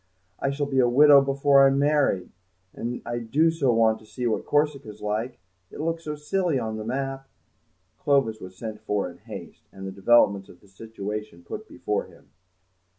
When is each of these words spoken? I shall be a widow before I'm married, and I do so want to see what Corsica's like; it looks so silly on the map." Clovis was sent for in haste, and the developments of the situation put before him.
I 0.39 0.49
shall 0.49 0.65
be 0.65 0.79
a 0.79 0.89
widow 0.89 1.21
before 1.21 1.63
I'm 1.67 1.77
married, 1.77 2.31
and 2.73 3.03
I 3.05 3.19
do 3.19 3.51
so 3.51 3.71
want 3.71 3.99
to 3.99 4.05
see 4.07 4.25
what 4.25 4.47
Corsica's 4.47 4.99
like; 4.99 5.37
it 5.69 5.79
looks 5.79 6.05
so 6.05 6.15
silly 6.15 6.57
on 6.57 6.77
the 6.77 6.83
map." 6.83 7.29
Clovis 7.99 8.41
was 8.41 8.57
sent 8.57 8.81
for 8.81 9.07
in 9.11 9.19
haste, 9.19 9.67
and 9.71 9.85
the 9.85 9.91
developments 9.91 10.49
of 10.49 10.59
the 10.59 10.67
situation 10.67 11.43
put 11.43 11.67
before 11.67 12.05
him. 12.07 12.29